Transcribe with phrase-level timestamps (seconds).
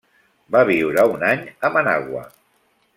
[0.55, 2.29] Va viure un any a Managua.